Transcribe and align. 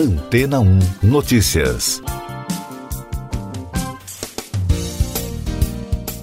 Antena 0.00 0.60
1 0.60 0.78
Notícias. 1.02 2.02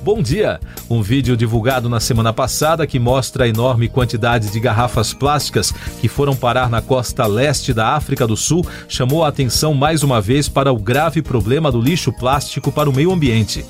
Bom 0.04 0.20
dia! 0.20 0.60
Um 0.90 1.04
vídeo 1.04 1.38
divulgado 1.38 1.88
na 1.88 2.00
semana 2.00 2.34
passada 2.34 2.88
que 2.88 2.98
mostra 2.98 3.44
a 3.44 3.48
enorme 3.48 3.88
quantidade 3.88 4.50
de 4.50 4.60
garrafas 4.60 5.14
plásticas 5.14 5.72
que 6.02 6.08
foram 6.08 6.36
parar 6.36 6.72
na 6.72 6.82
costa 6.82 7.28
leste 7.28 7.72
da 7.72 7.90
África 7.90 8.26
do 8.26 8.36
Sul 8.36 8.66
chamou 8.90 9.24
a 9.24 9.28
atenção 9.28 9.76
mais 9.76 10.02
uma 10.02 10.20
vez 10.20 10.50
para 10.50 10.74
o 10.74 10.80
grave 10.80 11.22
problema 11.22 11.72
do 11.72 11.80
lixo 11.80 12.12
plástico 12.12 12.72
para 12.72 12.90
o 12.90 12.94
meio 12.94 13.12
ambiente. 13.12 13.64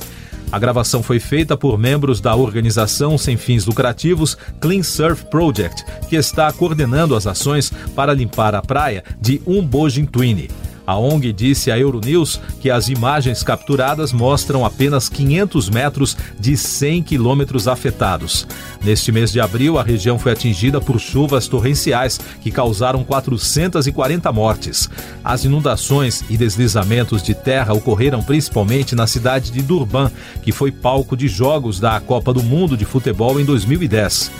A 0.52 0.58
gravação 0.58 1.04
foi 1.04 1.20
feita 1.20 1.58
por 1.58 1.78
membros 1.78 2.22
da 2.22 2.36
organização 2.36 3.18
sem 3.18 3.36
fins 3.36 3.66
lucrativos 3.66 4.38
Clean 4.62 4.82
Surf 4.82 5.26
Project, 5.26 5.84
que 6.08 6.16
está 6.16 6.52
coordenando 6.54 7.16
as 7.16 7.28
ações 7.28 7.72
para 7.96 8.14
limpar 8.14 8.56
a 8.56 8.62
praia 8.62 9.04
de 9.20 9.42
Umbojintuini. 9.46 10.50
A 10.88 10.98
ONG 10.98 11.34
disse 11.34 11.70
à 11.70 11.78
Euronews 11.78 12.40
que 12.62 12.72
as 12.72 12.88
imagens 12.88 13.44
capturadas 13.44 14.14
mostram 14.14 14.64
apenas 14.64 15.10
500 15.10 15.70
metros 15.70 16.16
de 16.40 16.56
100 16.56 17.04
quilômetros 17.04 17.68
afetados. 17.68 18.48
Neste 18.82 19.12
mês 19.12 19.30
de 19.30 19.42
abril, 19.42 19.78
a 19.78 19.84
região 19.84 20.18
foi 20.18 20.32
atingida 20.32 20.80
por 20.80 20.98
chuvas 20.98 21.46
torrenciais 21.46 22.18
que 22.42 22.50
causaram 22.50 23.04
440 23.04 24.32
mortes. 24.32 24.90
As 25.22 25.44
inundações 25.44 26.24
e 26.30 26.38
deslizamentos 26.38 27.22
de 27.22 27.36
terra 27.36 27.74
ocorreram 27.74 28.24
principalmente 28.24 28.96
na 28.96 29.06
cidade 29.08 29.52
de 29.52 29.62
Durban, 29.62 30.10
que 30.42 30.54
foi 30.54 30.72
palco 30.72 31.18
de 31.18 31.28
jogos 31.28 31.82
da 31.82 32.00
Copa 32.00 32.34
do 32.34 32.42
Mundo 32.42 32.78
de 32.78 32.86
Futebol 32.86 33.42
em 33.42 33.44
2010. 33.44 34.32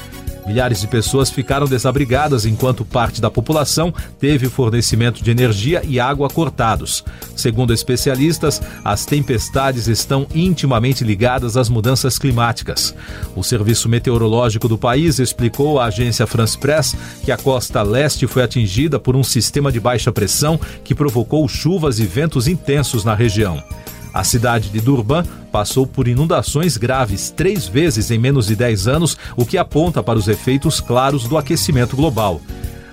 Milhares 0.48 0.80
de 0.80 0.88
pessoas 0.88 1.30
ficaram 1.30 1.68
desabrigadas 1.68 2.46
enquanto 2.46 2.86
parte 2.86 3.20
da 3.20 3.30
população 3.30 3.94
teve 4.18 4.48
fornecimento 4.48 5.22
de 5.22 5.30
energia 5.30 5.82
e 5.86 6.00
água 6.00 6.30
cortados. 6.30 7.04
Segundo 7.36 7.74
especialistas, 7.74 8.62
as 8.82 9.06
tempestades 9.06 9.90
estão 9.90 10.26
intimamente 10.34 11.04
ligadas 11.04 11.58
às 11.58 11.68
mudanças 11.68 12.18
climáticas. 12.18 12.96
O 13.36 13.44
Serviço 13.44 13.90
Meteorológico 13.90 14.70
do 14.70 14.78
país 14.78 15.20
explicou 15.20 15.82
à 15.82 15.88
agência 15.88 16.26
France 16.26 16.58
Press 16.58 16.96
que 17.26 17.32
a 17.32 17.38
costa 17.38 17.84
leste 17.84 18.26
foi 18.26 18.42
atingida 18.42 18.98
por 18.98 19.18
um 19.18 19.24
sistema 19.24 19.70
de 19.70 19.82
baixa 19.82 20.14
pressão 20.14 20.58
que 20.82 20.96
provocou 20.96 21.46
chuvas 21.50 22.00
e 22.00 22.06
ventos 22.06 22.48
intensos 22.48 23.04
na 23.04 23.14
região. 23.14 23.62
A 24.14 24.24
cidade 24.24 24.70
de 24.70 24.80
Durban 24.80 25.26
passou 25.58 25.88
por 25.88 26.08
inundações 26.08 26.78
graves 26.78 27.32
três 27.32 27.68
vezes 27.68 28.12
em 28.12 28.20
menos 28.20 28.46
de 28.46 28.56
10 28.56 28.88
anos, 28.88 29.18
o 29.36 29.44
que 29.44 29.58
aponta 29.58 30.04
para 30.04 30.20
os 30.20 30.28
efeitos 30.28 30.80
claros 30.80 31.24
do 31.24 31.36
aquecimento 31.36 31.96
global. 31.96 32.40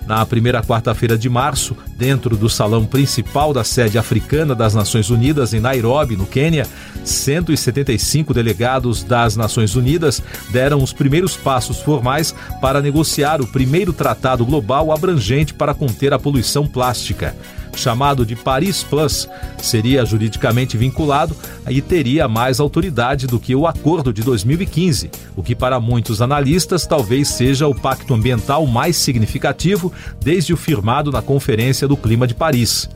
Na 0.06 0.24
primeira 0.24 0.62
quarta-feira 0.62 1.18
de 1.18 1.28
março, 1.28 1.76
dentro 1.98 2.38
do 2.38 2.48
salão 2.48 2.86
principal 2.86 3.52
da 3.52 3.62
sede 3.62 3.98
africana 3.98 4.54
das 4.54 4.74
Nações 4.74 5.10
Unidas 5.10 5.52
em 5.52 5.60
Nairobi, 5.60 6.16
no 6.16 6.24
Quênia, 6.24 6.66
175 7.04 8.32
delegados 8.32 9.04
das 9.04 9.36
Nações 9.36 9.76
Unidas 9.76 10.22
deram 10.50 10.82
os 10.82 10.90
primeiros 10.90 11.36
passos 11.36 11.80
formais 11.80 12.34
para 12.62 12.80
negociar 12.80 13.42
o 13.42 13.46
primeiro 13.46 13.92
tratado 13.92 14.42
global 14.42 14.90
abrangente 14.90 15.52
para 15.52 15.74
conter 15.74 16.14
a 16.14 16.18
poluição 16.18 16.66
plástica 16.66 17.34
chamado 17.76 18.24
de 18.24 18.36
Paris 18.36 18.82
Plus, 18.82 19.28
seria 19.58 20.04
juridicamente 20.04 20.76
vinculado 20.76 21.36
e 21.68 21.80
teria 21.80 22.28
mais 22.28 22.60
autoridade 22.60 23.26
do 23.26 23.38
que 23.38 23.54
o 23.54 23.66
Acordo 23.66 24.12
de 24.12 24.22
2015, 24.22 25.10
o 25.36 25.42
que 25.42 25.54
para 25.54 25.80
muitos 25.80 26.22
analistas 26.22 26.86
talvez 26.86 27.28
seja 27.28 27.66
o 27.66 27.74
pacto 27.74 28.14
ambiental 28.14 28.66
mais 28.66 28.96
significativo 28.96 29.92
desde 30.22 30.52
o 30.52 30.56
firmado 30.56 31.10
na 31.10 31.22
Conferência 31.22 31.88
do 31.88 31.96
Clima 31.96 32.26
de 32.26 32.34
Paris. 32.34 32.88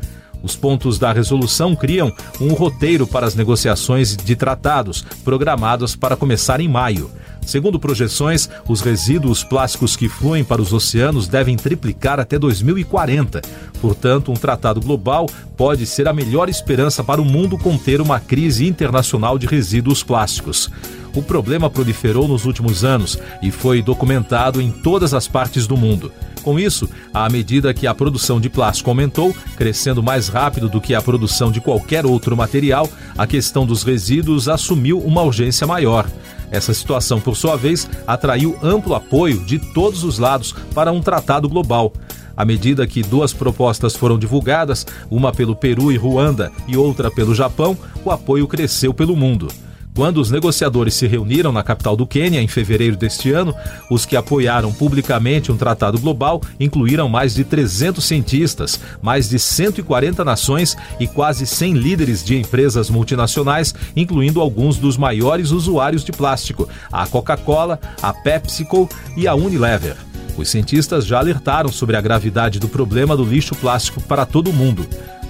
Os 0.42 0.54
pontos 0.54 0.98
da 0.98 1.12
resolução 1.12 1.74
criam 1.74 2.12
um 2.40 2.52
roteiro 2.52 3.06
para 3.06 3.26
as 3.26 3.34
negociações 3.34 4.16
de 4.16 4.36
tratados, 4.36 5.04
programadas 5.24 5.96
para 5.96 6.16
começar 6.16 6.60
em 6.60 6.68
maio. 6.68 7.10
Segundo 7.48 7.80
projeções, 7.80 8.46
os 8.68 8.82
resíduos 8.82 9.42
plásticos 9.42 9.96
que 9.96 10.06
fluem 10.06 10.44
para 10.44 10.60
os 10.60 10.70
oceanos 10.70 11.26
devem 11.26 11.56
triplicar 11.56 12.20
até 12.20 12.38
2040. 12.38 13.40
Portanto, 13.80 14.30
um 14.30 14.34
tratado 14.34 14.82
global 14.82 15.24
pode 15.56 15.86
ser 15.86 16.06
a 16.08 16.12
melhor 16.12 16.50
esperança 16.50 17.02
para 17.02 17.22
o 17.22 17.24
mundo 17.24 17.56
conter 17.56 18.02
uma 18.02 18.20
crise 18.20 18.66
internacional 18.66 19.38
de 19.38 19.46
resíduos 19.46 20.02
plásticos. 20.02 20.70
O 21.14 21.22
problema 21.22 21.70
proliferou 21.70 22.28
nos 22.28 22.44
últimos 22.44 22.84
anos 22.84 23.18
e 23.40 23.50
foi 23.50 23.80
documentado 23.80 24.60
em 24.60 24.70
todas 24.70 25.14
as 25.14 25.26
partes 25.26 25.66
do 25.66 25.74
mundo. 25.74 26.12
Com 26.42 26.58
isso, 26.58 26.86
à 27.14 27.30
medida 27.30 27.72
que 27.72 27.86
a 27.86 27.94
produção 27.94 28.38
de 28.38 28.50
plástico 28.50 28.90
aumentou, 28.90 29.34
crescendo 29.56 30.02
mais 30.02 30.28
rápido 30.28 30.68
do 30.68 30.82
que 30.82 30.94
a 30.94 31.00
produção 31.00 31.50
de 31.50 31.62
qualquer 31.62 32.04
outro 32.04 32.36
material, 32.36 32.88
a 33.16 33.26
questão 33.26 33.64
dos 33.64 33.82
resíduos 33.82 34.48
assumiu 34.48 34.98
uma 34.98 35.22
urgência 35.22 35.66
maior. 35.66 36.06
Essa 36.50 36.72
situação, 36.72 37.20
por 37.20 37.36
sua 37.36 37.56
vez, 37.56 37.88
atraiu 38.06 38.58
amplo 38.62 38.94
apoio 38.94 39.38
de 39.44 39.58
todos 39.58 40.04
os 40.04 40.18
lados 40.18 40.54
para 40.74 40.92
um 40.92 41.00
tratado 41.00 41.48
global. 41.48 41.92
À 42.36 42.44
medida 42.44 42.86
que 42.86 43.02
duas 43.02 43.32
propostas 43.32 43.96
foram 43.96 44.18
divulgadas, 44.18 44.86
uma 45.10 45.32
pelo 45.32 45.56
Peru 45.56 45.90
e 45.90 45.96
Ruanda 45.96 46.52
e 46.68 46.76
outra 46.76 47.10
pelo 47.10 47.34
Japão, 47.34 47.76
o 48.04 48.10
apoio 48.10 48.46
cresceu 48.46 48.94
pelo 48.94 49.16
mundo. 49.16 49.48
Quando 49.98 50.18
os 50.18 50.30
negociadores 50.30 50.94
se 50.94 51.08
reuniram 51.08 51.50
na 51.50 51.60
capital 51.60 51.96
do 51.96 52.06
Quênia 52.06 52.40
em 52.40 52.46
fevereiro 52.46 52.96
deste 52.96 53.32
ano, 53.32 53.52
os 53.90 54.06
que 54.06 54.14
apoiaram 54.14 54.72
publicamente 54.72 55.50
um 55.50 55.56
tratado 55.56 55.98
global 55.98 56.40
incluíram 56.60 57.08
mais 57.08 57.34
de 57.34 57.42
300 57.42 58.04
cientistas, 58.04 58.78
mais 59.02 59.28
de 59.28 59.40
140 59.40 60.24
nações 60.24 60.76
e 61.00 61.08
quase 61.08 61.44
100 61.48 61.72
líderes 61.72 62.22
de 62.22 62.36
empresas 62.36 62.88
multinacionais, 62.88 63.74
incluindo 63.96 64.40
alguns 64.40 64.76
dos 64.76 64.96
maiores 64.96 65.50
usuários 65.50 66.04
de 66.04 66.12
plástico, 66.12 66.68
a 66.92 67.04
Coca-Cola, 67.04 67.80
a 68.00 68.12
PepsiCo 68.12 68.88
e 69.16 69.26
a 69.26 69.34
Unilever. 69.34 69.96
Os 70.36 70.48
cientistas 70.48 71.04
já 71.04 71.18
alertaram 71.18 71.72
sobre 71.72 71.96
a 71.96 72.00
gravidade 72.00 72.60
do 72.60 72.68
problema 72.68 73.16
do 73.16 73.24
lixo 73.24 73.56
plástico 73.56 74.00
para 74.00 74.24
todo 74.24 74.50
o 74.50 74.54
mundo. 74.54 74.86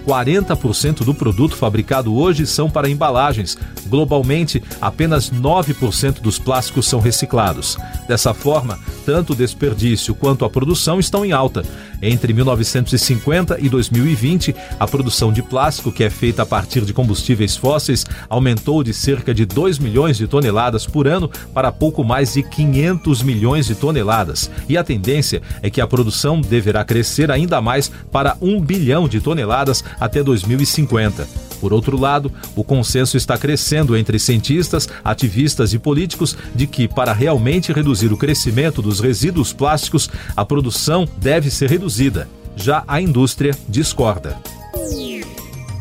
40% 0.09 1.05
do 1.05 1.13
produto 1.13 1.55
fabricado 1.55 2.17
hoje 2.17 2.47
são 2.47 2.71
para 2.71 2.89
embalagens. 2.89 3.59
Globalmente, 3.89 4.63
apenas 4.81 5.31
9% 5.31 6.23
dos 6.23 6.39
plásticos 6.39 6.87
são 6.87 6.99
reciclados. 6.99 7.77
Dessa 8.09 8.33
forma, 8.33 8.79
tanto 9.05 9.35
o 9.35 9.37
desperdício 9.37 10.15
quanto 10.15 10.47
a 10.47 10.51
produção 10.51 10.99
estão 10.99 11.27
em 11.27 11.33
alta. 11.33 11.63
Entre 12.01 12.33
1950 12.33 13.59
e 13.61 13.69
2020, 13.69 14.55
a 14.79 14.87
produção 14.87 15.31
de 15.31 15.43
plástico, 15.43 15.93
que 15.93 16.05
é 16.05 16.09
feita 16.09 16.43
a 16.43 16.47
partir 16.47 16.87
de 16.87 16.95
combustíveis 16.95 17.57
fósseis, 17.57 18.07
aumentou 18.31 18.83
de 18.83 18.95
cerca 18.95 19.35
de 19.35 19.45
2 19.45 19.79
milhões 19.79 20.17
de 20.17 20.27
toneladas 20.27 20.87
por 20.87 21.07
ano 21.07 21.31
para 21.53 21.73
pouco 21.73 22.03
mais 22.03 22.33
de 22.33 22.43
500 22.43 23.23
milhões 23.23 23.67
de 23.67 23.75
toneladas. 23.75 24.51
E 24.69 24.79
a 24.79 24.85
tendência 24.85 25.43
é 25.61 25.69
que 25.69 25.81
a 25.81 25.87
produção 25.87 26.41
deverá 26.41 26.85
crescer 26.85 27.31
ainda 27.31 27.61
mais 27.61 27.91
para 28.11 28.37
1 28.41 28.61
bilhão 28.61 29.09
de 29.09 29.21
toneladas 29.21 29.85
até 30.01 30.23
2050. 30.23 31.27
Por 31.61 31.73
outro 31.73 31.99
lado, 31.99 32.33
o 32.55 32.63
consenso 32.63 33.17
está 33.17 33.37
crescendo 33.37 33.97
entre 33.97 34.19
cientistas, 34.19 34.89
ativistas 35.05 35.73
e 35.73 35.79
políticos 35.79 36.37
de 36.55 36.67
que, 36.67 36.87
para 36.87 37.13
realmente 37.13 37.73
reduzir 37.73 38.13
o 38.13 38.17
crescimento 38.17 38.81
dos 38.81 39.01
resíduos 39.01 39.53
plásticos, 39.53 40.09
a 40.37 40.45
produção 40.45 41.09
deve 41.19 41.51
ser 41.51 41.71
reduzida. 41.71 42.29
Já 42.57 42.85
a 42.87 43.01
indústria 43.01 43.57
discorda. 43.69 44.37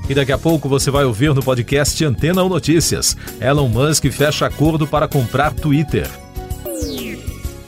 E 0.10 0.16
daqui 0.16 0.32
a 0.32 0.38
pouco 0.38 0.70
você 0.70 0.90
vai 0.90 1.04
ouvir 1.04 1.34
no 1.34 1.44
podcast 1.44 2.04
Antena 2.06 2.44
1 2.44 2.50
Notícias. 2.50 3.18
Elon 3.42 3.68
Musk 3.68 4.06
fecha 4.06 4.46
acordo 4.46 4.88
para 4.88 5.08
comprar 5.08 5.54
Twitter. 5.54 6.10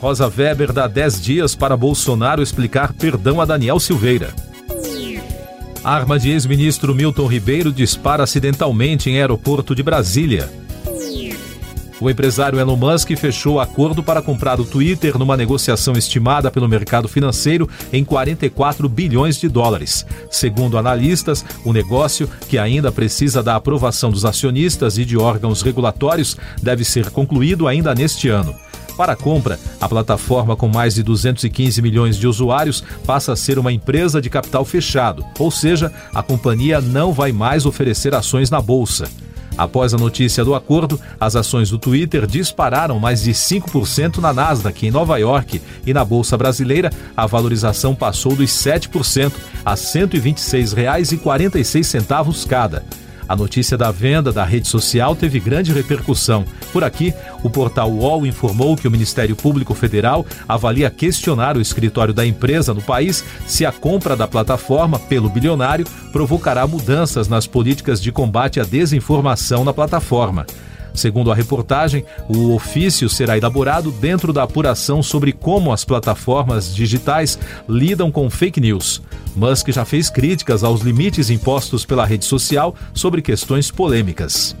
Rosa 0.00 0.26
Weber 0.26 0.72
dá 0.72 0.86
10 0.86 1.20
dias 1.20 1.54
para 1.54 1.76
Bolsonaro 1.76 2.42
explicar 2.42 2.94
perdão 2.94 3.40
a 3.40 3.44
Daniel 3.44 3.78
Silveira. 3.78 4.32
Arma 5.82 6.18
de 6.18 6.30
ex-ministro 6.30 6.94
Milton 6.94 7.26
Ribeiro 7.26 7.72
dispara 7.72 8.22
acidentalmente 8.22 9.08
em 9.08 9.16
aeroporto 9.16 9.74
de 9.74 9.82
Brasília. 9.82 10.50
O 11.98 12.08
empresário 12.08 12.58
Elon 12.58 12.76
Musk 12.76 13.10
fechou 13.16 13.58
acordo 13.58 14.02
para 14.02 14.20
comprar 14.20 14.60
o 14.60 14.64
Twitter 14.64 15.18
numa 15.18 15.38
negociação 15.38 15.94
estimada 15.94 16.50
pelo 16.50 16.68
mercado 16.68 17.08
financeiro 17.08 17.68
em 17.92 18.04
44 18.04 18.88
bilhões 18.88 19.38
de 19.38 19.48
dólares. 19.48 20.04
Segundo 20.30 20.76
analistas, 20.76 21.44
o 21.64 21.72
negócio, 21.72 22.28
que 22.48 22.58
ainda 22.58 22.92
precisa 22.92 23.42
da 23.42 23.56
aprovação 23.56 24.10
dos 24.10 24.24
acionistas 24.26 24.98
e 24.98 25.04
de 25.04 25.16
órgãos 25.16 25.62
regulatórios, 25.62 26.36
deve 26.62 26.84
ser 26.84 27.10
concluído 27.10 27.66
ainda 27.66 27.94
neste 27.94 28.28
ano. 28.28 28.54
Para 29.00 29.14
a 29.14 29.16
compra, 29.16 29.58
a 29.80 29.88
plataforma 29.88 30.54
com 30.54 30.68
mais 30.68 30.94
de 30.94 31.02
215 31.02 31.80
milhões 31.80 32.18
de 32.18 32.26
usuários 32.26 32.84
passa 33.06 33.32
a 33.32 33.36
ser 33.36 33.58
uma 33.58 33.72
empresa 33.72 34.20
de 34.20 34.28
capital 34.28 34.62
fechado, 34.62 35.24
ou 35.38 35.50
seja, 35.50 35.90
a 36.12 36.22
companhia 36.22 36.82
não 36.82 37.10
vai 37.10 37.32
mais 37.32 37.64
oferecer 37.64 38.14
ações 38.14 38.50
na 38.50 38.60
bolsa. 38.60 39.08
Após 39.56 39.94
a 39.94 39.96
notícia 39.96 40.44
do 40.44 40.54
acordo, 40.54 41.00
as 41.18 41.34
ações 41.34 41.70
do 41.70 41.78
Twitter 41.78 42.26
dispararam 42.26 42.98
mais 42.98 43.22
de 43.22 43.30
5% 43.30 44.18
na 44.18 44.34
Nasdaq 44.34 44.86
em 44.86 44.90
Nova 44.90 45.16
York 45.16 45.62
e 45.86 45.94
na 45.94 46.04
Bolsa 46.04 46.36
Brasileira 46.36 46.92
a 47.16 47.24
valorização 47.24 47.94
passou 47.94 48.36
dos 48.36 48.50
7% 48.50 49.32
a 49.64 49.70
R$ 49.70 49.76
126,46 49.76 52.46
cada. 52.46 52.84
A 53.30 53.36
notícia 53.36 53.78
da 53.78 53.92
venda 53.92 54.32
da 54.32 54.42
rede 54.42 54.66
social 54.66 55.14
teve 55.14 55.38
grande 55.38 55.72
repercussão. 55.72 56.44
Por 56.72 56.82
aqui, 56.82 57.14
o 57.44 57.48
portal 57.48 57.88
UOL 57.88 58.26
informou 58.26 58.76
que 58.76 58.88
o 58.88 58.90
Ministério 58.90 59.36
Público 59.36 59.72
Federal 59.72 60.26
avalia 60.48 60.90
questionar 60.90 61.56
o 61.56 61.60
escritório 61.60 62.12
da 62.12 62.26
empresa 62.26 62.74
no 62.74 62.82
país 62.82 63.22
se 63.46 63.64
a 63.64 63.70
compra 63.70 64.16
da 64.16 64.26
plataforma 64.26 64.98
pelo 64.98 65.28
bilionário 65.28 65.86
provocará 66.10 66.66
mudanças 66.66 67.28
nas 67.28 67.46
políticas 67.46 68.02
de 68.02 68.10
combate 68.10 68.58
à 68.58 68.64
desinformação 68.64 69.62
na 69.62 69.72
plataforma. 69.72 70.44
Segundo 71.00 71.32
a 71.32 71.34
reportagem, 71.34 72.04
o 72.28 72.54
ofício 72.54 73.08
será 73.08 73.34
elaborado 73.34 73.90
dentro 73.90 74.34
da 74.34 74.42
apuração 74.42 75.02
sobre 75.02 75.32
como 75.32 75.72
as 75.72 75.82
plataformas 75.82 76.74
digitais 76.74 77.38
lidam 77.66 78.12
com 78.12 78.28
fake 78.28 78.60
news. 78.60 79.00
Musk 79.34 79.70
já 79.70 79.86
fez 79.86 80.10
críticas 80.10 80.62
aos 80.62 80.82
limites 80.82 81.30
impostos 81.30 81.86
pela 81.86 82.04
rede 82.04 82.26
social 82.26 82.74
sobre 82.92 83.22
questões 83.22 83.70
polêmicas. 83.70 84.54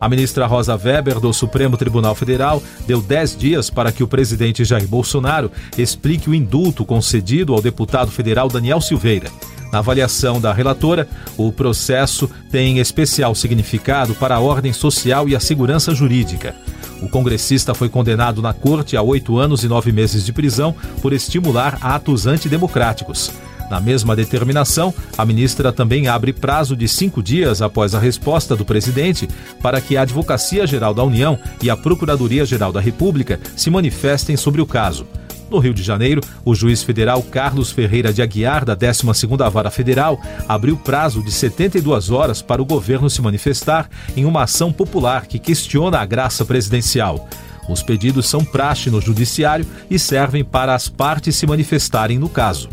A 0.00 0.08
ministra 0.08 0.46
Rosa 0.46 0.74
Weber, 0.74 1.20
do 1.20 1.32
Supremo 1.32 1.76
Tribunal 1.76 2.16
Federal, 2.16 2.60
deu 2.84 3.00
10 3.00 3.36
dias 3.36 3.70
para 3.70 3.92
que 3.92 4.02
o 4.02 4.08
presidente 4.08 4.64
Jair 4.64 4.88
Bolsonaro 4.88 5.48
explique 5.76 6.28
o 6.28 6.34
indulto 6.34 6.84
concedido 6.84 7.54
ao 7.54 7.62
deputado 7.62 8.10
federal 8.10 8.48
Daniel 8.48 8.80
Silveira. 8.80 9.30
Na 9.72 9.80
avaliação 9.80 10.40
da 10.40 10.52
relatora, 10.52 11.06
o 11.36 11.52
processo 11.52 12.28
tem 12.50 12.78
especial 12.78 13.34
significado 13.34 14.14
para 14.14 14.36
a 14.36 14.40
ordem 14.40 14.72
social 14.72 15.28
e 15.28 15.36
a 15.36 15.40
segurança 15.40 15.94
jurídica. 15.94 16.54
O 17.02 17.08
congressista 17.08 17.74
foi 17.74 17.88
condenado 17.88 18.42
na 18.42 18.52
corte 18.52 18.96
a 18.96 19.02
oito 19.02 19.38
anos 19.38 19.62
e 19.62 19.68
nove 19.68 19.92
meses 19.92 20.24
de 20.24 20.32
prisão 20.32 20.74
por 21.00 21.12
estimular 21.12 21.78
atos 21.80 22.26
antidemocráticos. 22.26 23.30
Na 23.70 23.78
mesma 23.78 24.16
determinação, 24.16 24.94
a 25.16 25.24
ministra 25.26 25.70
também 25.70 26.08
abre 26.08 26.32
prazo 26.32 26.74
de 26.74 26.88
cinco 26.88 27.22
dias 27.22 27.60
após 27.60 27.94
a 27.94 27.98
resposta 27.98 28.56
do 28.56 28.64
presidente 28.64 29.28
para 29.60 29.80
que 29.80 29.96
a 29.96 30.02
Advocacia 30.02 30.66
Geral 30.66 30.94
da 30.94 31.04
União 31.04 31.38
e 31.62 31.68
a 31.68 31.76
Procuradoria 31.76 32.46
Geral 32.46 32.72
da 32.72 32.80
República 32.80 33.38
se 33.54 33.70
manifestem 33.70 34.36
sobre 34.36 34.62
o 34.62 34.66
caso. 34.66 35.06
No 35.50 35.58
Rio 35.58 35.72
de 35.72 35.82
Janeiro, 35.82 36.20
o 36.44 36.54
juiz 36.54 36.82
federal 36.82 37.22
Carlos 37.22 37.70
Ferreira 37.70 38.12
de 38.12 38.20
Aguiar, 38.20 38.64
da 38.64 38.76
12ª 38.76 39.50
Vara 39.50 39.70
Federal, 39.70 40.20
abriu 40.46 40.76
prazo 40.76 41.22
de 41.22 41.32
72 41.32 42.10
horas 42.10 42.42
para 42.42 42.60
o 42.60 42.66
governo 42.66 43.08
se 43.08 43.22
manifestar 43.22 43.88
em 44.16 44.24
uma 44.24 44.42
ação 44.42 44.72
popular 44.72 45.26
que 45.26 45.38
questiona 45.38 45.98
a 45.98 46.06
graça 46.06 46.44
presidencial. 46.44 47.28
Os 47.68 47.82
pedidos 47.82 48.26
são 48.26 48.44
praxe 48.44 48.90
no 48.90 49.00
judiciário 49.00 49.66
e 49.90 49.98
servem 49.98 50.44
para 50.44 50.74
as 50.74 50.88
partes 50.88 51.36
se 51.36 51.46
manifestarem 51.46 52.18
no 52.18 52.28
caso. 52.28 52.68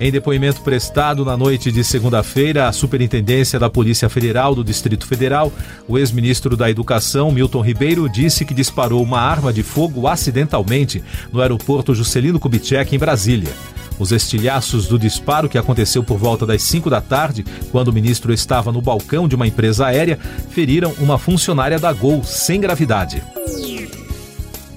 Em 0.00 0.12
depoimento 0.12 0.60
prestado 0.60 1.24
na 1.24 1.36
noite 1.36 1.72
de 1.72 1.82
segunda-feira 1.82 2.68
à 2.68 2.72
Superintendência 2.72 3.58
da 3.58 3.68
Polícia 3.68 4.08
Federal 4.08 4.54
do 4.54 4.62
Distrito 4.62 5.04
Federal, 5.04 5.52
o 5.88 5.98
ex-ministro 5.98 6.56
da 6.56 6.70
Educação, 6.70 7.32
Milton 7.32 7.60
Ribeiro, 7.62 8.08
disse 8.08 8.44
que 8.44 8.54
disparou 8.54 9.02
uma 9.02 9.20
arma 9.20 9.52
de 9.52 9.64
fogo 9.64 10.06
acidentalmente 10.06 11.02
no 11.32 11.40
aeroporto 11.40 11.96
Juscelino 11.96 12.38
Kubitschek, 12.38 12.94
em 12.94 12.98
Brasília. 12.98 13.52
Os 13.98 14.12
estilhaços 14.12 14.86
do 14.86 14.96
disparo, 14.96 15.48
que 15.48 15.58
aconteceu 15.58 16.04
por 16.04 16.16
volta 16.16 16.46
das 16.46 16.62
5 16.62 16.88
da 16.88 17.00
tarde, 17.00 17.44
quando 17.72 17.88
o 17.88 17.92
ministro 17.92 18.32
estava 18.32 18.70
no 18.70 18.80
balcão 18.80 19.26
de 19.26 19.34
uma 19.34 19.48
empresa 19.48 19.86
aérea, 19.86 20.16
feriram 20.50 20.94
uma 21.00 21.18
funcionária 21.18 21.78
da 21.78 21.92
Gol 21.92 22.22
sem 22.22 22.60
gravidade. 22.60 23.20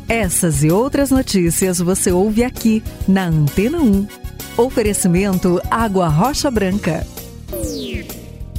Essas 0.09 0.63
e 0.63 0.71
outras 0.71 1.12
notícias 1.12 1.77
você 1.77 2.12
ouve 2.12 2.44
aqui 2.44 2.83
na 3.07 3.27
Antena 3.27 3.77
1. 3.77 4.07
Oferecimento 4.57 5.62
Água 5.71 6.09
Rocha 6.09 6.51
Branca. 6.51 7.07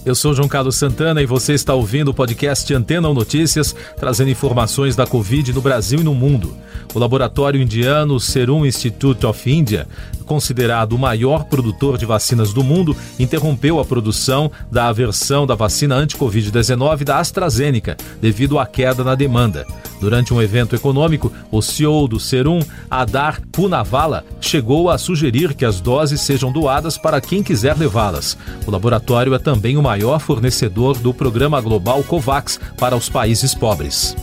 Eu 0.05 0.15
sou 0.15 0.35
João 0.35 0.49
Carlos 0.49 0.75
Santana 0.75 1.23
e 1.23 1.27
você 1.27 1.53
está 1.53 1.75
ouvindo 1.75 2.09
o 2.09 2.15
podcast 2.15 2.73
Antena 2.75 3.13
Notícias, 3.13 3.77
trazendo 3.97 4.31
informações 4.31 4.97
da 4.97 5.07
Covid 5.07 5.53
no 5.53 5.61
Brasil 5.61 6.01
e 6.01 6.03
no 6.03 6.15
mundo. 6.15 6.57
O 6.95 6.99
laboratório 6.99 7.61
indiano 7.61 8.19
Serum 8.19 8.65
Institute 8.65 9.25
of 9.27 9.51
India, 9.51 9.87
considerado 10.25 10.95
o 10.95 10.99
maior 10.99 11.45
produtor 11.45 11.99
de 11.99 12.07
vacinas 12.07 12.53
do 12.55 12.65
mundo, 12.65 12.97
interrompeu 13.19 13.79
a 13.79 13.85
produção 13.85 14.51
da 14.71 14.91
versão 14.93 15.47
da 15.47 15.55
vacina 15.55 15.95
anti-Covid-19 15.95 17.05
da 17.05 17.19
AstraZeneca, 17.19 17.97
devido 18.21 18.59
à 18.59 18.67
queda 18.67 19.05
na 19.05 19.15
demanda. 19.15 19.67
Durante 20.03 20.35
um 20.35 20.43
evento 20.43 20.75
econômico, 20.75 21.33
o 21.49 21.63
CEO 21.63 22.09
do 22.09 22.19
Serum, 22.19 22.59
Adar 22.91 23.41
Punavala, 23.53 24.25
chegou 24.41 24.91
a 24.91 24.99
sugerir 24.99 25.55
que 25.55 25.65
as 25.65 25.81
doses 25.81 26.21
sejam 26.23 26.51
doadas 26.51 26.99
para 26.99 27.21
quem 27.21 27.41
quiser 27.41 27.79
levá-las. 27.79 28.37
O 28.67 28.71
laboratório 28.73 29.33
é 29.33 29.39
também 29.39 29.77
o 29.77 29.83
maior 29.83 30.19
fornecedor 30.19 30.99
do 30.99 31.15
programa 31.15 31.61
global 31.61 32.03
COVAX 32.03 32.59
para 32.77 32.97
os 32.97 33.09
países 33.09 33.55
pobres. 33.55 34.17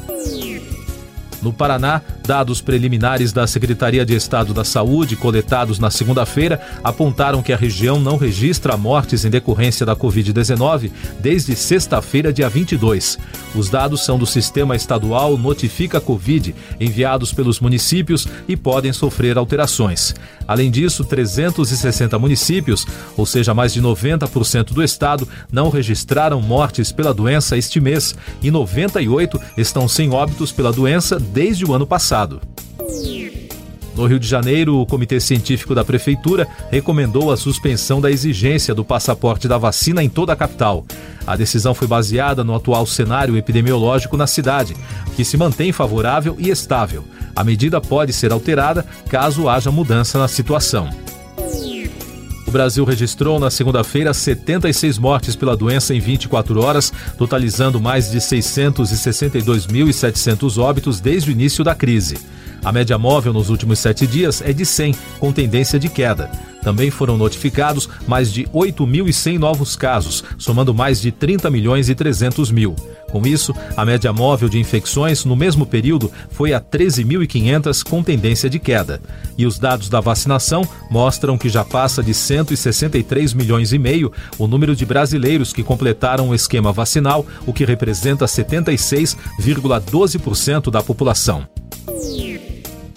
No 1.41 1.53
Paraná, 1.53 2.01
dados 2.25 2.61
preliminares 2.61 3.31
da 3.31 3.47
Secretaria 3.47 4.05
de 4.05 4.13
Estado 4.13 4.53
da 4.53 4.63
Saúde, 4.63 5.15
coletados 5.15 5.79
na 5.79 5.89
segunda-feira, 5.89 6.59
apontaram 6.83 7.41
que 7.41 7.53
a 7.53 7.57
região 7.57 7.99
não 7.99 8.17
registra 8.17 8.75
mortes 8.75 9.25
em 9.25 9.29
decorrência 9.29 9.85
da 9.85 9.95
Covid-19 9.95 10.91
desde 11.19 11.55
sexta-feira, 11.55 12.33
dia 12.33 12.49
22. 12.49 13.17
Os 13.55 13.69
dados 13.69 14.03
são 14.03 14.17
do 14.17 14.25
Sistema 14.25 14.75
Estadual 14.75 15.37
Notifica 15.37 16.01
Covid, 16.01 16.53
enviados 16.79 17.33
pelos 17.33 17.59
municípios 17.59 18.27
e 18.47 18.55
podem 18.55 18.93
sofrer 18.93 19.37
alterações. 19.37 20.13
Além 20.47 20.71
disso, 20.71 21.03
360 21.03 22.17
municípios, 22.17 22.85
ou 23.15 23.25
seja, 23.25 23.53
mais 23.53 23.71
de 23.71 23.81
90% 23.81 24.73
do 24.73 24.83
estado, 24.83 25.27
não 25.51 25.69
registraram 25.69 26.41
mortes 26.41 26.91
pela 26.91 27.13
doença 27.13 27.55
este 27.55 27.79
mês 27.79 28.15
e 28.41 28.49
98 28.49 29.39
estão 29.57 29.87
sem 29.87 30.11
óbitos 30.11 30.51
pela 30.51 30.71
doença 30.71 31.19
desde 31.31 31.65
o 31.65 31.73
ano 31.73 31.87
passado. 31.87 32.41
No 33.95 34.05
Rio 34.05 34.19
de 34.19 34.27
Janeiro, 34.27 34.77
o 34.77 34.85
Comitê 34.85 35.19
Científico 35.19 35.75
da 35.75 35.83
Prefeitura 35.83 36.47
recomendou 36.71 37.31
a 37.31 37.37
suspensão 37.37 37.99
da 37.99 38.09
exigência 38.09 38.73
do 38.73 38.85
passaporte 38.85 39.47
da 39.47 39.57
vacina 39.57 40.01
em 40.01 40.07
toda 40.07 40.31
a 40.31 40.37
capital. 40.37 40.85
A 41.27 41.35
decisão 41.35 41.73
foi 41.73 41.87
baseada 41.87 42.43
no 42.43 42.55
atual 42.55 42.85
cenário 42.85 43.35
epidemiológico 43.35 44.15
na 44.15 44.25
cidade, 44.25 44.73
que 45.15 45.25
se 45.25 45.35
mantém 45.35 45.73
favorável 45.73 46.35
e 46.39 46.49
estável. 46.49 47.03
A 47.35 47.43
medida 47.43 47.81
pode 47.81 48.13
ser 48.13 48.31
alterada 48.31 48.85
caso 49.09 49.49
haja 49.49 49.69
mudança 49.69 50.17
na 50.17 50.27
situação. 50.27 50.89
O 52.49 52.51
Brasil 52.51 52.83
registrou 52.83 53.39
na 53.39 53.51
segunda-feira 53.51 54.11
76 54.11 54.97
mortes 54.97 55.35
pela 55.35 55.55
doença 55.55 55.93
em 55.93 55.99
24 55.99 56.59
horas, 56.59 56.91
totalizando 57.15 57.79
mais 57.79 58.09
de 58.09 58.17
662.700 58.17 60.57
óbitos 60.57 60.99
desde 60.99 61.29
o 61.29 61.31
início 61.31 61.63
da 61.63 61.75
crise. 61.75 62.17
A 62.65 62.71
média 62.71 62.97
móvel 62.97 63.33
nos 63.33 63.51
últimos 63.51 63.77
sete 63.77 64.07
dias 64.07 64.41
é 64.41 64.51
de 64.51 64.65
100, 64.65 64.95
com 65.19 65.31
tendência 65.31 65.77
de 65.77 65.89
queda. 65.89 66.31
Também 66.61 66.91
foram 66.91 67.17
notificados 67.17 67.89
mais 68.07 68.31
de 68.31 68.45
8.100 68.45 69.37
novos 69.37 69.75
casos, 69.75 70.23
somando 70.37 70.73
mais 70.73 71.01
de 71.01 71.11
30 71.11 71.49
milhões 71.49 71.89
e 71.89 71.95
300 71.95 72.51
mil. 72.51 72.75
Com 73.11 73.25
isso, 73.25 73.53
a 73.75 73.83
média 73.83 74.13
móvel 74.13 74.47
de 74.47 74.59
infecções 74.59 75.25
no 75.25 75.35
mesmo 75.35 75.65
período 75.65 76.11
foi 76.29 76.53
a 76.53 76.61
13.500, 76.61 77.83
com 77.83 78.03
tendência 78.03 78.47
de 78.49 78.59
queda. 78.59 79.01
E 79.37 79.45
os 79.45 79.57
dados 79.57 79.89
da 79.89 79.99
vacinação 79.99 80.61
mostram 80.89 81.37
que 81.37 81.49
já 81.49 81.65
passa 81.65 82.01
de 82.03 82.13
163 82.13 83.33
milhões 83.33 83.73
e 83.73 83.79
meio 83.79 84.13
o 84.37 84.47
número 84.47 84.75
de 84.75 84.85
brasileiros 84.85 85.51
que 85.51 85.63
completaram 85.63 86.29
o 86.29 86.35
esquema 86.35 86.71
vacinal, 86.71 87.25
o 87.45 87.53
que 87.53 87.65
representa 87.65 88.25
76,12% 88.25 90.69
da 90.69 90.83
população. 90.83 91.47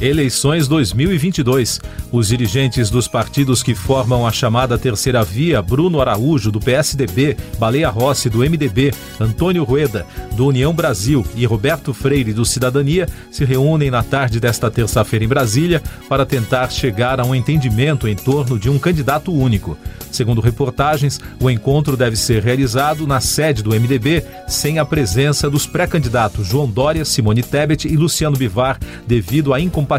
Eleições 0.03 0.67
2022. 0.67 1.81
Os 2.11 2.27
dirigentes 2.27 2.91
dos 2.91 3.07
partidos 3.07 3.63
que 3.63 3.73
formam 3.73 4.27
a 4.27 4.33
chamada 4.33 4.77
Terceira 4.77 5.23
Via, 5.23 5.63
Bruno 5.63 6.01
Araújo, 6.01 6.51
do 6.51 6.59
PSDB, 6.59 7.37
Baleia 7.57 7.89
Rossi, 7.89 8.29
do 8.29 8.39
MDB, 8.39 8.93
Antônio 9.21 9.63
Rueda, 9.63 10.05
do 10.33 10.49
União 10.49 10.75
Brasil 10.75 11.25
e 11.37 11.47
Roberto 11.47 11.95
Freire, 11.95 12.33
do 12.33 12.45
Cidadania, 12.45 13.07
se 13.31 13.45
reúnem 13.45 13.93
na 13.93 14.03
tarde 14.03 14.41
desta 14.41 14.69
terça-feira 14.69 15.25
em 15.25 15.29
Brasília 15.29 15.81
para 16.09 16.27
tentar 16.27 16.73
chegar 16.73 17.21
a 17.21 17.25
um 17.25 17.33
entendimento 17.33 18.09
em 18.09 18.17
torno 18.17 18.59
de 18.59 18.69
um 18.69 18.81
candidato 18.81 19.33
único. 19.33 19.79
Segundo 20.11 20.41
reportagens, 20.41 21.21
o 21.41 21.49
encontro 21.49 21.97
deve 21.97 22.17
ser 22.17 22.43
realizado 22.43 23.07
na 23.07 23.21
sede 23.21 23.63
do 23.63 23.71
MDB, 23.71 24.25
sem 24.49 24.81
a 24.81 24.85
presença 24.85 25.49
dos 25.49 25.65
pré-candidatos 25.65 26.49
João 26.49 26.69
Dória, 26.69 27.05
Simone 27.05 27.43
Tebet 27.43 27.87
e 27.87 27.97
Luciano 27.97 28.37
Bivar, 28.37 28.79
devido 29.07 29.55
à 29.55 29.61
incompatibilidade 29.61 29.92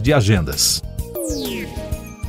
de 0.00 0.12
agendas. 0.12 0.82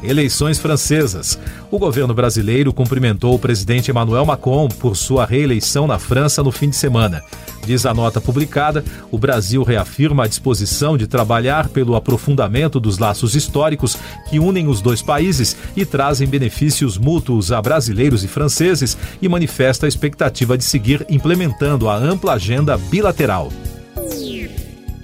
Eleições 0.04 0.60
francesas. 0.60 1.40
O 1.72 1.80
governo 1.80 2.14
brasileiro 2.14 2.74
cumprimentou 2.74 3.34
o 3.34 3.40
presidente 3.40 3.90
Emmanuel 3.90 4.26
Macron 4.26 4.68
por 4.68 4.98
sua 4.98 5.26
reeleição 5.26 5.88
na 5.88 5.98
França 5.98 6.44
no 6.44 6.52
fim 6.52 6.70
de 6.70 6.76
semana. 6.76 7.24
Diz 7.66 7.86
a 7.86 7.94
nota 7.94 8.20
publicada, 8.20 8.84
o 9.10 9.18
Brasil 9.18 9.64
reafirma 9.64 10.26
a 10.26 10.28
disposição 10.28 10.98
de 10.98 11.08
trabalhar 11.08 11.70
pelo 11.70 11.96
aprofundamento 11.96 12.82
dos 12.82 12.98
laços 12.98 13.34
históricos 13.34 13.98
que 14.30 14.40
unem 14.40 14.68
os 14.68 14.82
dois 14.82 15.02
países 15.02 15.56
e 15.74 15.86
trazem 15.86 16.28
benefícios 16.28 16.98
mútuos 16.98 17.54
a 17.54 17.62
brasileiros 17.62 18.26
e 18.26 18.28
franceses 18.28 18.98
e 19.22 19.30
manifesta 19.30 19.86
a 19.86 19.90
expectativa 19.90 20.58
de 20.58 20.66
seguir 20.66 21.06
implementando 21.10 21.88
a 21.88 21.96
ampla 21.96 22.34
agenda 22.34 22.78
bilateral. 22.78 23.50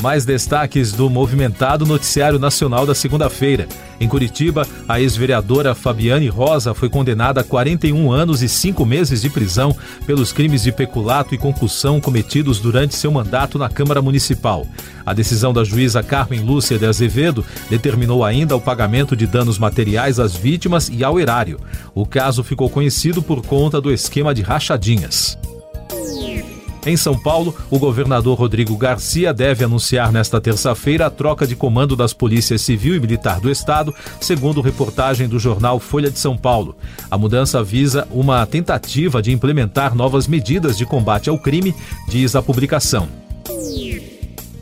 Mais 0.02 0.24
destaques 0.24 0.94
do 0.94 1.10
movimentado 1.10 1.86
Noticiário 1.86 2.40
Nacional 2.40 2.86
da 2.86 2.96
segunda-feira. 2.96 3.68
Em 4.00 4.08
Curitiba, 4.08 4.66
a 4.88 5.02
ex-vereadora 5.02 5.76
Fabiane 5.76 6.30
Rosa 6.30 6.74
foi 6.74 6.90
condenada 6.90 7.42
a 7.42 7.44
41 7.44 8.10
anos 8.10 8.42
e 8.42 8.48
5 8.48 8.86
meses 8.86 9.22
de 9.22 9.30
prisão 9.30 9.76
pelos 10.08 10.32
crimes 10.32 10.64
de 10.64 10.72
peculato 10.72 11.36
e 11.36 11.38
concussão 11.38 12.00
cometidos 12.00 12.62
durante 12.62 12.96
seu 12.96 13.12
mandato 13.12 13.60
na 13.60 13.68
Câmara 13.68 14.02
Municipal. 14.02 14.66
A 15.06 15.14
decisão 15.14 15.52
da 15.52 15.66
juíza 15.66 16.02
Carmen 16.02 16.40
Lúcia 16.40 16.80
de 16.80 16.86
Azevedo 16.86 17.44
determinou 17.70 18.24
ainda 18.24 18.56
o 18.56 18.62
pagamento 18.62 19.18
de 19.18 19.28
danos 19.28 19.60
materiais 19.60 20.18
às 20.18 20.34
vítimas 20.34 20.88
e 20.88 21.04
ao 21.04 21.20
erário. 21.20 21.60
O 21.94 22.06
caso 22.06 22.42
ficou 22.42 22.70
conhecido 22.70 23.22
por 23.22 23.46
conta 23.46 23.82
do 23.82 23.92
esquema 23.92 24.34
de 24.34 24.44
rachadinhas. 24.44 25.38
Em 26.86 26.96
São 26.96 27.18
Paulo, 27.18 27.54
o 27.70 27.78
governador 27.78 28.38
Rodrigo 28.38 28.76
Garcia 28.78 29.34
deve 29.34 29.64
anunciar 29.64 30.12
nesta 30.12 30.40
terça-feira 30.40 31.08
a 31.08 31.10
troca 31.10 31.46
de 31.46 31.56
comando 31.56 31.96
das 31.96 32.14
polícias 32.14 32.62
civil 32.62 32.96
e 32.96 33.00
militar 33.00 33.40
do 33.40 33.52
estado, 33.52 33.94
segundo 34.22 34.62
reportagem 34.62 35.28
do 35.28 35.38
jornal 35.40 35.80
Folha 35.80 36.10
de 36.10 36.18
São 36.18 36.38
Paulo. 36.38 36.76
A 37.12 37.18
mudança 37.18 37.62
visa 37.62 38.08
uma 38.12 38.46
tentativa 38.46 39.22
de 39.22 39.32
implementar 39.32 39.94
novas 39.94 40.28
medidas 40.28 40.78
de 40.78 40.86
combate 40.86 41.30
ao 41.30 41.38
crime, 41.38 41.76
diz 42.08 42.36
a 42.36 42.42
publicação. 42.42 43.10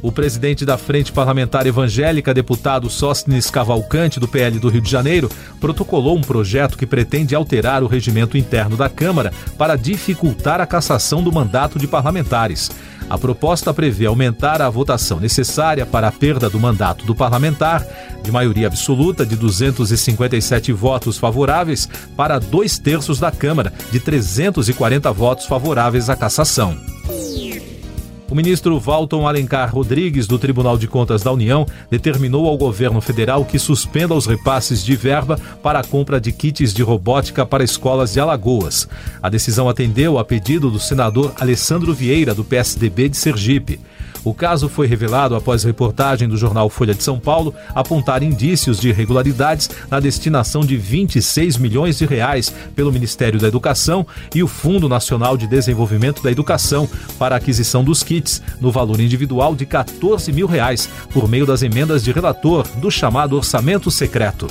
O 0.01 0.11
presidente 0.11 0.63
da 0.63 0.77
Frente 0.77 1.11
Parlamentar 1.11 1.65
Evangélica, 1.65 2.33
deputado 2.33 2.89
Sóstenes 2.89 3.49
Cavalcante, 3.49 4.19
do 4.19 4.27
PL 4.27 4.59
do 4.59 4.69
Rio 4.69 4.81
de 4.81 4.89
Janeiro, 4.89 5.29
protocolou 5.59 6.15
um 6.15 6.21
projeto 6.21 6.77
que 6.77 6.85
pretende 6.85 7.33
alterar 7.33 7.83
o 7.83 7.87
regimento 7.87 8.37
interno 8.37 8.77
da 8.77 8.89
Câmara 8.89 9.33
para 9.57 9.75
dificultar 9.75 10.61
a 10.61 10.67
cassação 10.67 11.23
do 11.23 11.31
mandato 11.31 11.79
de 11.79 11.87
parlamentares. 11.87 12.69
A 13.09 13.17
proposta 13.17 13.73
prevê 13.73 14.05
aumentar 14.05 14.61
a 14.61 14.69
votação 14.69 15.19
necessária 15.19 15.85
para 15.85 16.09
a 16.09 16.11
perda 16.11 16.49
do 16.49 16.59
mandato 16.59 17.05
do 17.05 17.15
parlamentar, 17.15 17.83
de 18.21 18.31
maioria 18.31 18.67
absoluta 18.67 19.25
de 19.25 19.35
257 19.35 20.73
votos 20.73 21.17
favoráveis, 21.17 21.89
para 22.15 22.37
dois 22.37 22.77
terços 22.77 23.19
da 23.19 23.31
Câmara, 23.31 23.73
de 23.91 23.99
340 23.99 25.11
votos 25.11 25.45
favoráveis 25.45 26.09
à 26.09 26.15
cassação. 26.15 26.77
Ministro 28.37 28.79
Walton 28.79 29.27
Alencar 29.27 29.73
Rodrigues, 29.73 30.27
do 30.27 30.37
Tribunal 30.37 30.77
de 30.77 30.87
Contas 30.87 31.23
da 31.23 31.31
União, 31.31 31.65
determinou 31.89 32.47
ao 32.47 32.55
governo 32.55 33.01
federal 33.01 33.43
que 33.43 33.57
suspenda 33.57 34.13
os 34.13 34.27
repasses 34.27 34.85
de 34.85 34.95
verba 34.95 35.39
para 35.63 35.79
a 35.79 35.83
compra 35.83 36.21
de 36.21 36.31
kits 36.31 36.71
de 36.71 36.83
robótica 36.83 37.47
para 37.47 37.63
escolas 37.63 38.13
de 38.13 38.19
Alagoas. 38.19 38.87
A 39.23 39.27
decisão 39.27 39.67
atendeu 39.67 40.19
a 40.19 40.23
pedido 40.23 40.69
do 40.69 40.79
senador 40.79 41.33
Alessandro 41.39 41.95
Vieira, 41.95 42.35
do 42.35 42.43
PSDB 42.43 43.09
de 43.09 43.17
Sergipe. 43.17 43.79
O 44.23 44.33
caso 44.33 44.67
foi 44.67 44.87
revelado 44.87 45.35
após 45.35 45.63
reportagem 45.63 46.27
do 46.27 46.37
jornal 46.37 46.69
Folha 46.69 46.93
de 46.93 47.03
São 47.03 47.19
Paulo 47.19 47.53
apontar 47.73 48.23
indícios 48.23 48.79
de 48.79 48.89
irregularidades 48.89 49.69
na 49.89 49.99
destinação 49.99 50.61
de 50.61 50.75
26 50.75 51.57
milhões 51.57 51.97
de 51.97 52.05
reais 52.05 52.53
pelo 52.75 52.91
Ministério 52.91 53.39
da 53.39 53.47
Educação 53.47 54.05
e 54.33 54.43
o 54.43 54.47
Fundo 54.47 54.89
Nacional 54.89 55.37
de 55.37 55.47
Desenvolvimento 55.47 56.21
da 56.21 56.31
Educação 56.31 56.89
para 57.17 57.35
a 57.35 57.37
aquisição 57.37 57.83
dos 57.83 58.03
kits 58.03 58.41
no 58.59 58.71
valor 58.71 58.99
individual 58.99 59.55
de 59.55 59.65
14 59.65 60.31
mil 60.31 60.47
reais 60.47 60.89
por 61.13 61.27
meio 61.27 61.45
das 61.45 61.61
emendas 61.61 62.03
de 62.03 62.11
relator 62.11 62.67
do 62.77 62.91
chamado 62.91 63.35
orçamento 63.35 63.89
secreto. 63.89 64.47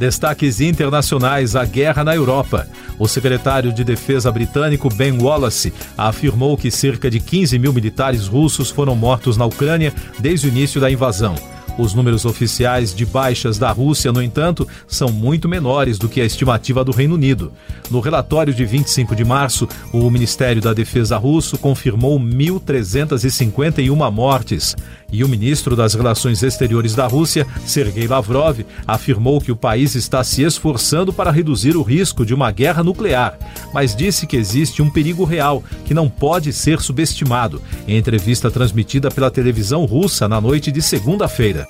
Destaques 0.00 0.62
internacionais: 0.62 1.54
a 1.54 1.66
guerra 1.66 2.02
na 2.02 2.14
Europa. 2.16 2.66
O 3.00 3.08
secretário 3.08 3.72
de 3.72 3.82
Defesa 3.82 4.30
britânico 4.30 4.94
Ben 4.94 5.18
Wallace 5.18 5.72
afirmou 5.96 6.54
que 6.54 6.70
cerca 6.70 7.10
de 7.10 7.18
15 7.18 7.58
mil 7.58 7.72
militares 7.72 8.26
russos 8.26 8.68
foram 8.70 8.94
mortos 8.94 9.38
na 9.38 9.46
Ucrânia 9.46 9.94
desde 10.18 10.46
o 10.46 10.50
início 10.50 10.78
da 10.78 10.90
invasão. 10.90 11.34
Os 11.78 11.94
números 11.94 12.26
oficiais 12.26 12.94
de 12.94 13.06
baixas 13.06 13.56
da 13.56 13.72
Rússia, 13.72 14.12
no 14.12 14.22
entanto, 14.22 14.68
são 14.86 15.10
muito 15.10 15.48
menores 15.48 15.98
do 15.98 16.10
que 16.10 16.20
a 16.20 16.26
estimativa 16.26 16.84
do 16.84 16.92
Reino 16.92 17.14
Unido. 17.14 17.54
No 17.90 18.00
relatório 18.00 18.52
de 18.52 18.66
25 18.66 19.16
de 19.16 19.24
março, 19.24 19.66
o 19.90 20.10
Ministério 20.10 20.60
da 20.60 20.74
Defesa 20.74 21.16
russo 21.16 21.56
confirmou 21.56 22.20
1.351 22.20 24.12
mortes. 24.12 24.76
E 25.12 25.24
o 25.24 25.28
ministro 25.28 25.74
das 25.74 25.94
Relações 25.94 26.42
Exteriores 26.42 26.94
da 26.94 27.06
Rússia, 27.06 27.46
Sergei 27.66 28.06
Lavrov, 28.06 28.60
afirmou 28.86 29.40
que 29.40 29.52
o 29.52 29.56
país 29.56 29.94
está 29.94 30.22
se 30.22 30.42
esforçando 30.42 31.12
para 31.12 31.30
reduzir 31.30 31.76
o 31.76 31.82
risco 31.82 32.24
de 32.24 32.34
uma 32.34 32.50
guerra 32.50 32.82
nuclear, 32.82 33.38
mas 33.72 33.94
disse 33.94 34.26
que 34.26 34.36
existe 34.36 34.82
um 34.82 34.90
perigo 34.90 35.24
real 35.24 35.62
que 35.84 35.94
não 35.94 36.08
pode 36.08 36.52
ser 36.52 36.80
subestimado, 36.80 37.60
em 37.86 37.96
entrevista 37.96 38.50
transmitida 38.50 39.10
pela 39.10 39.30
televisão 39.30 39.84
russa 39.84 40.28
na 40.28 40.40
noite 40.40 40.70
de 40.70 40.82
segunda-feira. 40.82 41.66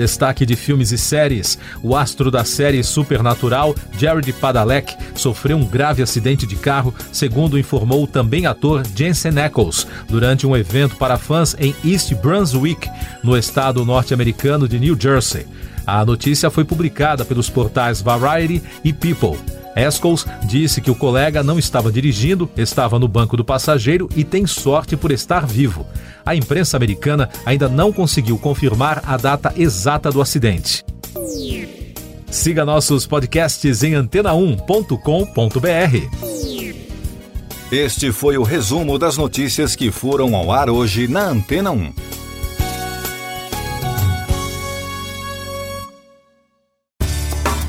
Destaque 0.00 0.46
de 0.46 0.56
filmes 0.56 0.92
e 0.92 0.96
séries: 0.96 1.58
o 1.82 1.94
astro 1.94 2.30
da 2.30 2.42
série 2.42 2.82
Supernatural, 2.82 3.74
Jared 3.98 4.32
Padalecki, 4.32 4.96
sofreu 5.14 5.58
um 5.58 5.66
grave 5.66 6.02
acidente 6.02 6.46
de 6.46 6.56
carro, 6.56 6.94
segundo 7.12 7.58
informou 7.58 8.06
também 8.06 8.46
ator 8.46 8.82
Jensen 8.96 9.38
Ackles, 9.38 9.86
durante 10.08 10.46
um 10.46 10.56
evento 10.56 10.96
para 10.96 11.18
fãs 11.18 11.54
em 11.58 11.76
East 11.84 12.14
Brunswick, 12.14 12.88
no 13.22 13.36
estado 13.36 13.84
norte-americano 13.84 14.66
de 14.66 14.80
New 14.80 14.98
Jersey. 14.98 15.46
A 15.86 16.02
notícia 16.02 16.48
foi 16.48 16.64
publicada 16.64 17.22
pelos 17.22 17.50
portais 17.50 18.00
Variety 18.00 18.62
e 18.82 18.94
People. 18.94 19.59
Escos 19.76 20.26
disse 20.44 20.80
que 20.80 20.90
o 20.90 20.94
colega 20.94 21.42
não 21.42 21.58
estava 21.58 21.92
dirigindo, 21.92 22.50
estava 22.56 22.98
no 22.98 23.08
banco 23.08 23.36
do 23.36 23.44
passageiro 23.44 24.08
e 24.16 24.24
tem 24.24 24.46
sorte 24.46 24.96
por 24.96 25.12
estar 25.12 25.46
vivo. 25.46 25.86
A 26.24 26.34
imprensa 26.34 26.76
americana 26.76 27.28
ainda 27.46 27.68
não 27.68 27.92
conseguiu 27.92 28.38
confirmar 28.38 29.02
a 29.06 29.16
data 29.16 29.52
exata 29.56 30.10
do 30.10 30.20
acidente. 30.20 30.84
Siga 32.30 32.64
nossos 32.64 33.06
podcasts 33.06 33.82
em 33.82 33.92
antena1.com.br. 33.92 36.60
Este 37.72 38.10
foi 38.10 38.36
o 38.36 38.42
resumo 38.42 38.98
das 38.98 39.16
notícias 39.16 39.76
que 39.76 39.92
foram 39.92 40.34
ao 40.34 40.50
ar 40.50 40.68
hoje 40.68 41.06
na 41.06 41.28
Antena 41.28 41.70
1. 41.70 41.92